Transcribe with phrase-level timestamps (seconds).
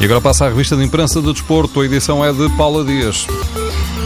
[0.00, 1.80] E agora passa a revista de imprensa do desporto.
[1.80, 3.26] A edição é de Paula Dias.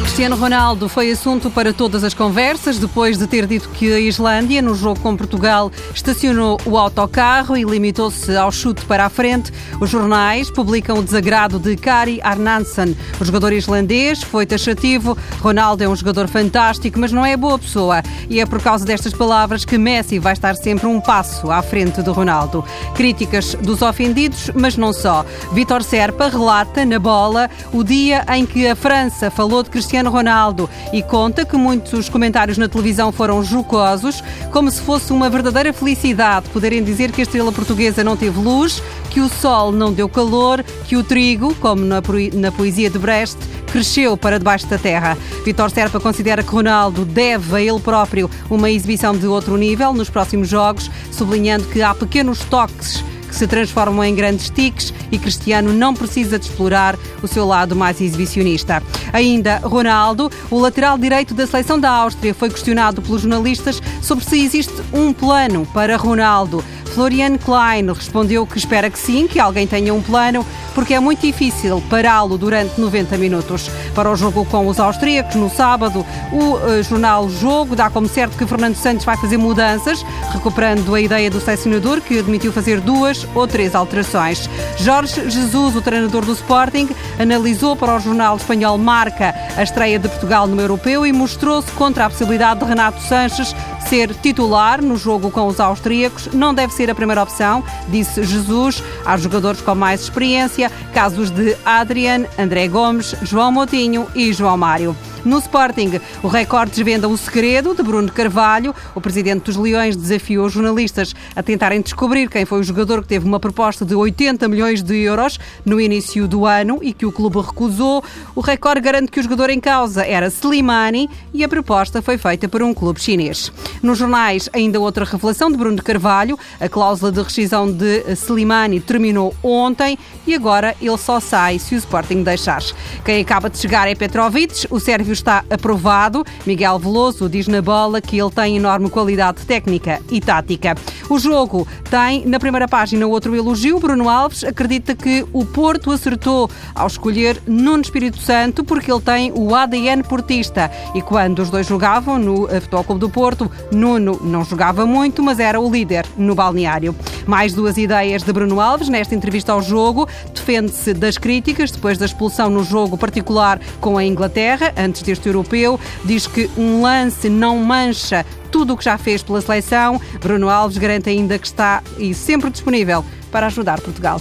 [0.02, 4.60] Cristiano Ronaldo foi assunto para todas as conversas depois de ter dito que a Islândia,
[4.60, 9.52] no jogo com Portugal, estacionou o autocarro e limitou-se ao chute para a frente.
[9.80, 12.94] Os jornais publicam o desagrado de Kari Arnansson.
[13.20, 15.16] O jogador islandês foi taxativo.
[15.40, 18.02] Ronaldo é um jogador fantástico, mas não é boa pessoa.
[18.28, 22.02] E é por causa destas palavras que Messi vai estar sempre um passo à frente
[22.02, 22.64] de Ronaldo.
[22.94, 25.24] Críticas dos ofendidos, mas não só.
[25.52, 30.10] Vitor Serpa relata na bola o dia em que a França falou de Cristiano Cristiano
[30.10, 35.70] Ronaldo e conta que muitos comentários na televisão foram jocosos, como se fosse uma verdadeira
[35.70, 40.08] felicidade poderem dizer que a estrela portuguesa não teve luz, que o sol não deu
[40.08, 43.36] calor, que o trigo, como na poesia de Brecht,
[43.70, 45.14] cresceu para debaixo da terra.
[45.44, 50.08] Vitor Serpa considera que Ronaldo deve a ele próprio uma exibição de outro nível nos
[50.08, 55.72] próximos jogos, sublinhando que há pequenos toques que se transformam em grandes tiques e Cristiano
[55.72, 58.82] não precisa de explorar o seu lado mais exibicionista.
[59.10, 64.38] Ainda Ronaldo, o lateral direito da seleção da Áustria, foi questionado pelos jornalistas sobre se
[64.38, 66.62] existe um plano para Ronaldo.
[66.94, 71.20] Florian Klein respondeu que espera que sim, que alguém tenha um plano, porque é muito
[71.20, 73.70] difícil pará-lo durante 90 minutos.
[73.94, 78.36] Para o jogo com os austríacos, no sábado, o uh, jornal Jogo dá como certo
[78.36, 83.26] que Fernando Santos vai fazer mudanças, recuperando a ideia do selecionador, que admitiu fazer duas
[83.34, 84.48] ou três alterações.
[84.76, 90.08] Jorge Jesus, o treinador do Sporting, analisou para o jornal espanhol Marca a estreia de
[90.08, 93.54] Portugal no Europeu e mostrou-se contra a possibilidade de Renato Sanches
[93.88, 96.28] ser titular no jogo com os austríacos.
[96.32, 98.82] Não deve ser a primeira opção, disse Jesus.
[99.04, 104.96] Há jogadores com mais experiência, casos de Adrian, André Gomes, João Moutinho e João Mário.
[105.24, 108.74] No Sporting, o recorde desvenda o segredo de Bruno Carvalho.
[108.92, 113.08] O presidente dos Leões desafiou os jornalistas a tentarem descobrir quem foi o jogador que
[113.08, 117.12] teve uma proposta de 80 milhões de euros no início do ano e que o
[117.12, 118.02] clube recusou.
[118.34, 122.48] O recorde garante que o jogador em causa era Slimani e a proposta foi feita
[122.48, 123.52] por um clube chinês.
[123.80, 126.36] Nos jornais, ainda outra revelação de Bruno Carvalho.
[126.58, 129.96] A cláusula de rescisão de Slimani terminou ontem
[130.26, 132.62] e agora ele só sai se o Sporting deixar.
[133.04, 136.24] Quem acaba de chegar é Petrovic, o sérvio está aprovado.
[136.46, 140.74] Miguel Veloso diz na bola que ele tem enorme qualidade técnica e tática.
[141.08, 143.78] O jogo tem na primeira página outro elogio.
[143.78, 149.32] Bruno Alves acredita que o Porto acertou ao escolher Nuno Espírito Santo porque ele tem
[149.32, 150.70] o ADN portista.
[150.94, 155.38] E quando os dois jogavam no Futebol Clube do Porto, Nuno não jogava muito, mas
[155.38, 156.94] era o líder no balneário.
[157.26, 160.08] Mais duas ideias de Bruno Alves nesta entrevista ao jogo.
[160.34, 165.78] Defende-se das críticas depois da expulsão no jogo particular com a Inglaterra, antes deste europeu.
[166.04, 170.00] Diz que um lance não mancha tudo o que já fez pela seleção.
[170.20, 174.20] Bruno Alves garante ainda que está e sempre disponível para ajudar Portugal.